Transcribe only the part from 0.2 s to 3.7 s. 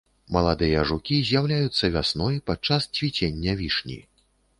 Маладыя жукі з'яўляюцца вясной, падчас цвіцення